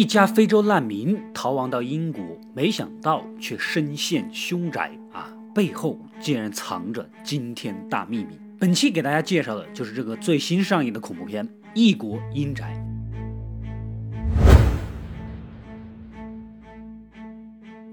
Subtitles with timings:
[0.00, 2.24] 一家非洲难民逃亡到英国，
[2.54, 5.30] 没想到却身陷凶宅啊！
[5.54, 8.40] 背后竟然藏着惊天大秘密。
[8.58, 12.74] 本期给大家介绍的就是这个最新上映的恐怖片《异国阴宅》。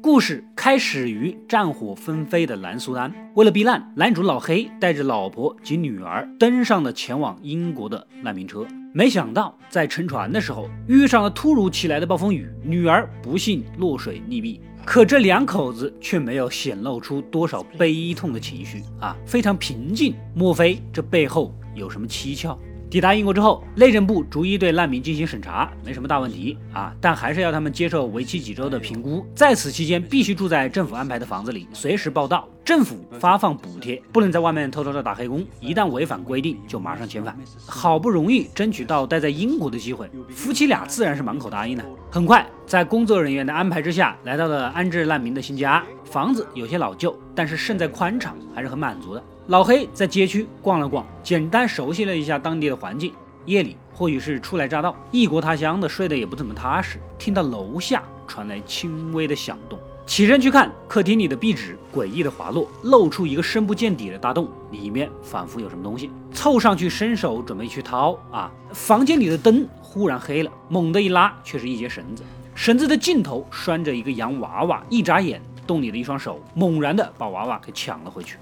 [0.00, 3.12] 故事开始于战火纷飞的南苏丹。
[3.34, 8.64] 为了避难，男主老黑带着老婆及女儿登上了前往英国的难民车。
[8.92, 14.60] 没想到在乘船的时候遇上了突如其来的暴风雨，女儿不幸落水溺毙。
[14.84, 20.14] 可这两口子却没有显露出多少悲痛的情绪啊，非常平静。
[20.34, 22.58] 莫非这背后有什么蹊跷？
[22.90, 37.36] 抵达英国之后，内政部逐一对难民进行审查，没什么大问题啊，但还是要他们接受为期几周的评估，在此期间必须住在政府安排的房子里，随时报到，政府发放补贴，不能在外面偷偷的打黑工，一旦违反规定就马上遣返。
[37.66, 41.84] 好不容易争取到待在英国的机会，夫妻俩自然是满口答应了。
[42.10, 49.22] 很快，在工作人员的安排之下，来到了安置难民的新家，房子有些老旧，但是胜在宽敞，还是很满足的。
[49.48, 53.14] 老黑在街区逛了逛，简单熟悉了一下当地的环境。
[53.46, 57.00] 夜里，或许是初来乍到，异国他乡的，睡得也不怎么踏实。
[57.18, 66.10] 听到楼下传来轻微的响动，起身去看，客厅里的壁纸诡异的滑落，露出一个深不见底的大洞，里面仿佛有什么东西。
[66.30, 72.22] 凑上去伸手准备去掏，啊，房间里的灯忽然黑了，猛地一拉，却是一截绳子，
[72.54, 74.84] 绳子的尽头拴着一个洋娃娃。
[74.90, 78.36] 一眨眼，洞里的一双手猛然的把娃娃给抢了回去。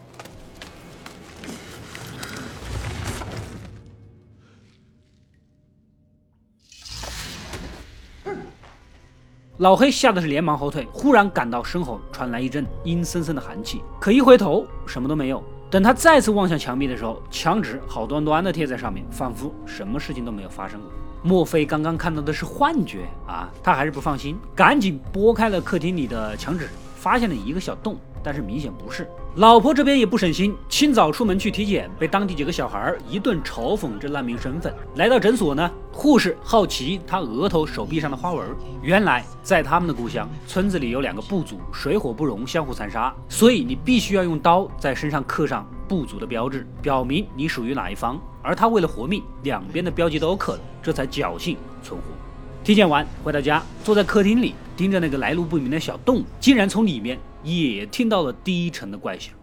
[9.58, 15.42] 老黑吓得是连忙后退，忽然感到身后传来一阵阴森森的寒气，可一回头，什么都没有。
[15.70, 20.90] 等他再次望向墙壁的时候，墙纸好端端的贴在上面，仿佛什么事情都没有发生过。
[21.22, 23.50] 莫非刚刚看到的是幻觉啊？
[23.62, 27.96] 他还是不放心，赶紧拨开了客厅里的墙纸，发现了一个小洞。
[28.26, 34.74] 但是明显不是，老婆这边也不省心，清早出门去体检，被当地几个小孩一顿嘲讽这难民身份。
[34.96, 38.44] 来到诊所呢，护士好奇他额头、手臂上的花纹，
[38.82, 48.20] 原来在他们的故乡村子里有两个部族，水火不容，相互残杀，所以你必须要用刀在身上刻上部族的标志，表明你属于哪一方。
[48.42, 52.08] 而他为了活命，两边的标记都刻了，这才侥幸存活。
[52.64, 57.16] 体检完回到家，坐在客厅里盯着那个来路不明的小洞，竟然从里面
[57.46, 59.35] 也听到了低沉的怪响。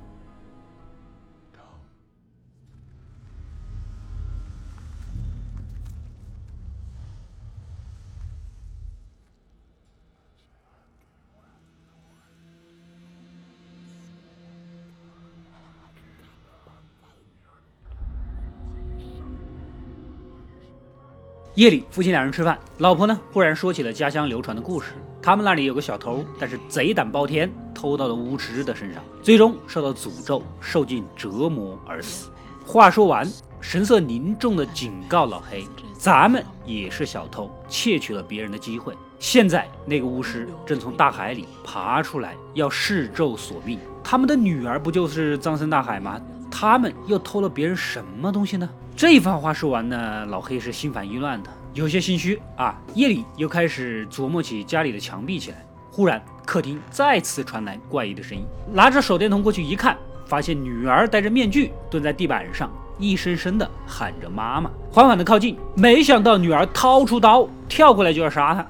[21.55, 24.93] 夜里，夫妻两人吃饭，老婆呢忽然说起了家乡流传的故事。
[25.21, 32.31] 他们那里有个小偷，但是贼胆包天，偷到了巫师的身上，最终受到诅咒，受尽折磨而死。
[32.65, 33.31] 话说完，
[33.61, 35.63] 神色凝重地警告老黑
[35.95, 38.91] ：“咱们也是小偷，窃取了别人的机会。
[39.19, 43.79] 现在那个巫师正从大海里爬出来，要施咒索命。
[44.03, 46.19] 他们的女儿不就是葬身大海吗？
[46.55, 52.79] 他们又偷了别人什么东西呢？”这番话说完呢，老黑是心烦意乱的，有些心虚啊。
[52.93, 55.65] 夜里又开始琢磨起家里的墙壁起来。
[55.91, 58.45] 忽然，客厅再次传来怪异的声音。
[58.71, 59.97] 拿着手电筒过去一看，
[60.27, 64.69] 发现女儿戴着面具蹲在地板上，一声声的喊着“妈妈”。
[64.93, 68.65] 缓缓的靠近，没想到女儿掏出刀，跳过来就要杀他。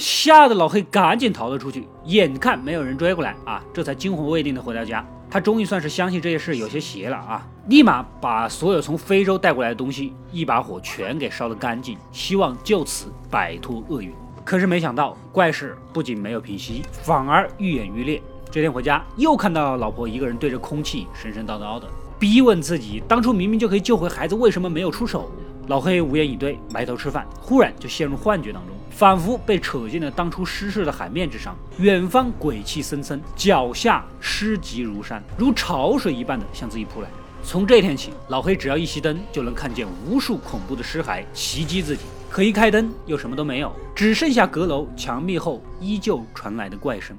[0.00, 5.06] 吓得老黑赶紧逃了出去，眼看没有人追过来啊，这才惊魂未定的回到家。
[5.30, 14.12] 他终于算是相信这些事有些邪了啊，立马把所有从非洲带过来的东西一把火全给烧得干净，希望就此摆脱厄运。
[14.44, 18.20] 可是没想到，怪事不仅没有平息，反而愈演愈烈。
[18.50, 21.86] 这天回家，又看到老婆一个人对着空气神神叨叨的，
[22.18, 25.30] 逼问自己当初明明就可以救回孩子，为什么没有出手？
[25.68, 31.56] 老黑无言以对，埋头吃饭，忽然就陷入幻觉当中，仿佛被扯进了当初失事的海面之上。
[31.78, 37.08] 远方鬼气森森，脚下尸积如山，如潮水一般的向自己扑来。
[37.42, 42.02] 从这天起，老黑只要一熄灯，就能看见无数恐怖的尸骸袭击自己。
[42.28, 47.16] 可一开灯，又什么都没有，只剩下阁楼墙壁后依旧传来的怪声。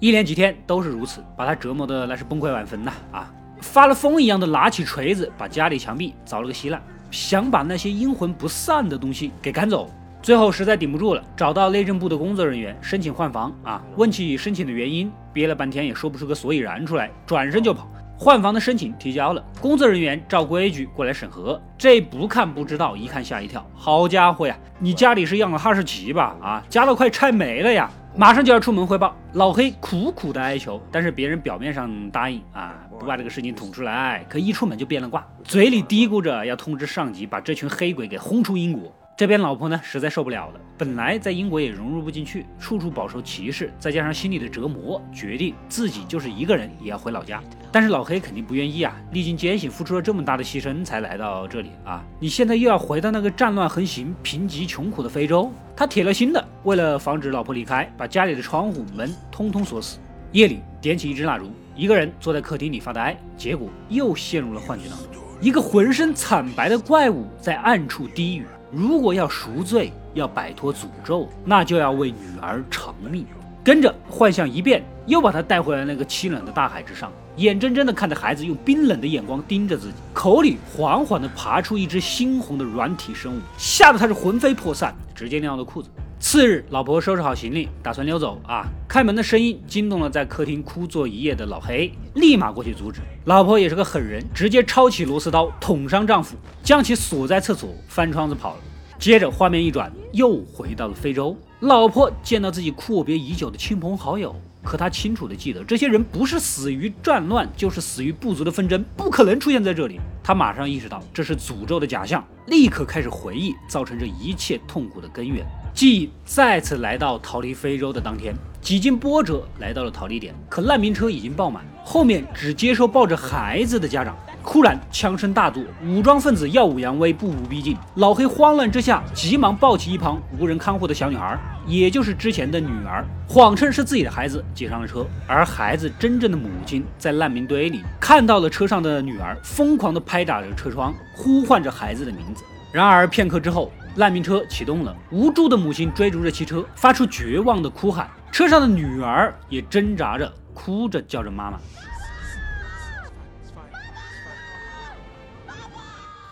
[0.00, 2.92] 一连几天都是如此，把他折磨的那是崩溃万分呐！
[3.10, 6.80] 啊，发了疯一样的拿起锤子，把家里墙壁凿了个稀烂，
[7.10, 9.90] 想把那些阴魂不散的东西给赶走。
[10.22, 17.88] 最后实在顶不住了，找到内政部的工作人员申请换房啊，问起申请的原因，憋了半天也说不出个所以然出来，转身就跑。
[18.16, 26.36] 换房的申请提交了，工作人员照规矩过来审核，这不看不知道，一看吓一跳，好家伙呀，你家里是养了哈士奇吧？
[26.40, 27.90] 啊，家都快拆没了呀！
[28.18, 38.92] 马上就要出门汇报，老黑苦苦的哀求，但是别人表面上答应啊，不把这个事情捅出来，可一出门就变了卦，嘴里嘀咕着要通知上级把这群黑鬼给轰出英国。
[39.18, 40.60] 这边老婆呢，实在受不了了。
[40.78, 47.42] 本来在英国也融入不进去，处处饱受歧视，再加上心里的折磨，决定自己就是一个人也要回老家。
[47.72, 48.94] 但是老黑肯定不愿意啊！
[49.10, 52.04] 历经艰辛，付出了这么大的牺牲才来到这里啊！
[52.20, 55.50] 你现在又要回到那个战乱横行、贫瘠穷苦的非洲？
[55.74, 59.98] 他铁了心的，为了防止老婆离开，把家里的窗户门通通锁死。
[60.30, 65.20] 夜里点起一支蜡烛，一个人坐在客厅里发呆，结果又陷入了幻觉当中。
[65.40, 68.46] 一个浑身惨白的怪物在暗处低语。
[68.70, 73.24] 如果要赎罪，要摆脱诅咒，那就要为女儿偿命。
[73.64, 85.88] 跟着幻象一变，又把他带回了那个凄冷的大海之上，眼睁睁地看着孩子用冰冷的眼光盯着自己，口里缓缓地爬出一只猩红的软体生物，吓得他是魂飞魄散，直接尿了裤子。
[86.20, 88.66] 次日，老婆收拾好行李，打算溜走啊！
[88.88, 93.00] 开门的声音惊动了在客厅枯坐一夜的老黑，立马过去阻止。
[93.26, 98.60] 老婆也是个狠人，直接抄起螺丝刀捅伤丈夫，将其锁在厕所，翻窗子跑了。
[98.98, 101.36] 接着画面一转，又回到了非洲。
[101.60, 104.34] 老婆见到自己阔别已久的亲朋好友，
[104.64, 110.00] 可她清楚的记得，这些人不是死于战乱，就是死于部族的纷争，不可能出现在这里。
[110.22, 115.46] 她马上意识到这是诅咒的假象，立刻开始回忆造成这一切痛苦的根源。
[115.78, 124.16] 记忆再次来到逃离非洲的当天，几经波折来到了逃离点，可难民车已经爆满，后面只接收抱着孩子的家长。
[124.42, 127.76] 忽然枪声大作，武装分子耀武扬威，步步逼近。
[127.94, 135.06] 老黑慌乱之下，急忙抱起一旁无人看护的小女孩，也就是之前的女儿，谎称是自己的孩子，接上了车。
[135.28, 142.42] 而孩子真正的母亲在难民堆里看到了车上的女儿，疯狂地拍打着车窗，呼唤着孩子的名字。
[142.72, 148.08] 然而片刻之后，难民车启动了，无助的母亲追逐着汽车，发出绝望的哭喊。
[148.30, 151.58] 车上的女儿也挣扎着，哭着叫着妈妈。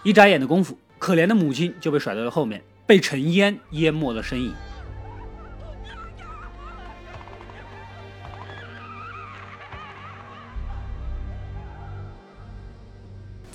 [0.05, 4.55] 一眨眼的功夫，可怜的母亲就被甩在了后面，被尘烟淹没了身影。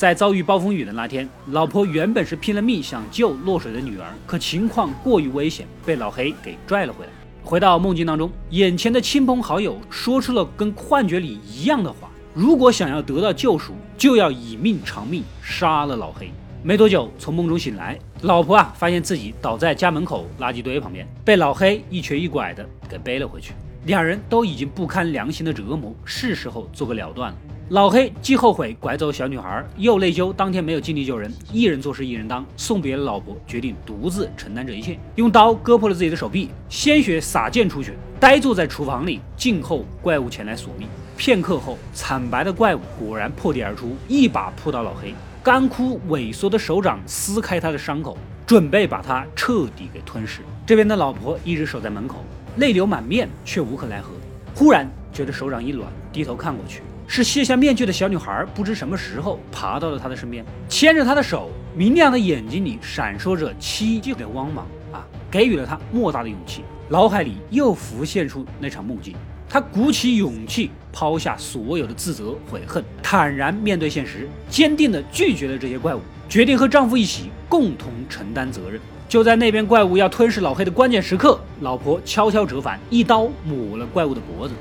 [0.01, 7.11] 在遭遇暴风雨的那天，老婆原本是拼了命想救落水的女儿，可情况过于危险，被老黑给拽了回来。
[7.43, 16.31] 回到梦境当中，眼前的亲朋好友说出了跟幻觉里一样的话：如果想要得到救赎，就要以命偿命，杀了老黑。
[16.63, 23.53] 没多久，从梦中醒来，老婆啊，发现自己倒在家门口垃圾堆旁边，被老黑一瘸一拐的给背了回去。
[23.85, 27.37] 两人都已经不堪良心的折磨，是时候做个了断了。
[27.71, 40.85] 老黑既后悔拐走小女孩，又内疚当天没有尽力救人，一人做事一人当，送别了老婆，决定独自承担这一切，用刀割破了自己的手臂，鲜血洒溅出去，呆坐在厨房里，静候怪物前来索命。
[41.15, 45.15] 片刻后，惨白的怪物果然破地而出，一把扑倒老黑。
[45.41, 50.41] 干枯萎缩的手掌撕开他的伤口，准备把他彻底给吞噬。
[50.65, 52.17] 这边的老婆一直守在门口，
[52.57, 54.09] 泪流满面，却无可奈何。
[54.53, 56.81] 忽然觉得手掌一软，低头看过去，
[57.13, 58.45] 是卸下面具的小女孩。
[58.55, 66.63] 不知什么时候爬到了他的身边，牵着他的手，明亮的眼睛里闪烁着凄厉的光芒啊，给予了他莫大的勇气。
[66.87, 69.13] 脑海里又浮现出那场梦境。
[69.49, 75.99] 他鼓起勇气，抛下所有的自责悔恨，坦然面对现实，坚定地拒绝了这些怪物，
[76.29, 78.79] 决定和丈夫一起共同承担责任。
[79.09, 84.53] 就在那边怪物要吞噬老黑的关键时刻，老婆悄悄折返，一刀抹了怪物的脖子。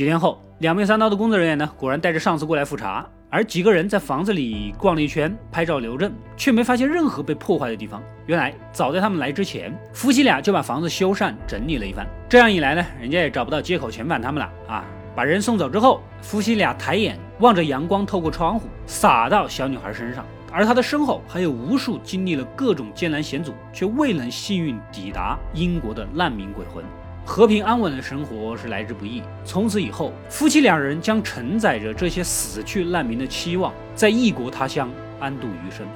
[0.00, 3.06] 几天后，两面三刀的工作人员呢，果然带着上司过来复查。
[3.28, 8.02] 而几个人在房子里逛了一圈，拍照留证，却没发现任何被破坏的地方。
[8.24, 12.06] 原来，早在他们来之前，夫妻俩就把房子修缮整理了一番。
[12.30, 14.86] 这样一来呢，人家也找不到借口遣返他们了啊！
[15.14, 26.82] 把人送走之后，夫妻俩抬眼望着阳光透过窗户洒到小女孩身上，而他的身后还有无数经历了各种艰难险阻却未能幸运抵达英国的难民鬼魂。
[27.24, 29.22] 和平安稳的生活是来之不易。
[29.44, 35.86] 从此以后，夫妻两人将承载着这些死去难民的期望，在异国他乡安度余生。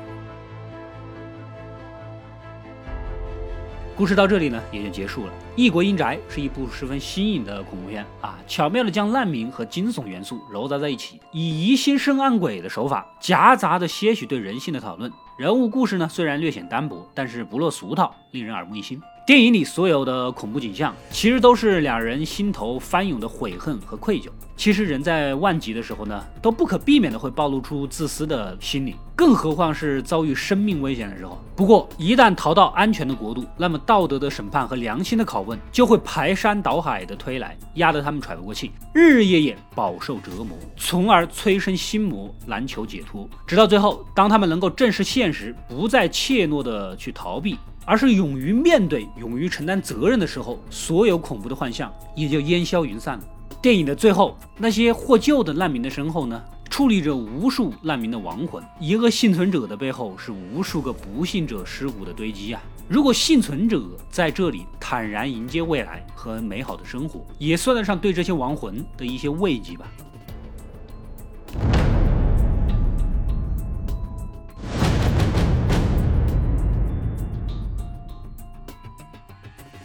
[3.96, 5.30] 故事到这里呢，也就结束了。
[5.54, 15.12] 《异国阴宅》是一部十分新颖的恐怖片啊，巧妙的将难民和惊悚元素糅杂在一起，以疑心生暗鬼的手法，夹杂着些许对人性的讨论。
[15.38, 19.00] 人物故事呢，虽然略显单薄，但是不落俗套，令人耳目一新。
[19.26, 24.26] 电影里所有的恐怖景象，其实都是两人心头翻涌的悔恨和愧疚。
[24.54, 31.42] 其实人在万劫的时候呢，都不可避免的会暴露出自私的心理，更何况是遭遇生命危险的时候。
[31.56, 43.26] 不过一旦逃到安全的国度，那么道德的审判和良心的拷问就会排山倒海的推来，压得他们喘不过气，日日夜夜饱受折磨，从而催生心魔，难求解脱。
[43.46, 47.56] 直到最后，当他们能够正视现实，不再怯懦的去逃避。
[47.84, 53.24] 而是勇于面对、勇于承担责任的时候，所有恐怖的幻象也就烟消云散了。
[53.60, 58.62] 电影的最后，那些获救的难民的身后呢，矗立着无数难民的亡魂。
[58.78, 62.62] 一个幸存者的背后，是无数个不幸者尸骨的堆积啊！
[62.88, 69.86] 如果幸存者在这里坦然迎接未来和美好的生活，也算得上对这些亡魂的一些慰藉吧。